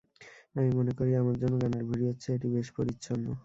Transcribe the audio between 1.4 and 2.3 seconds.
অন্য গানের ভিডিওর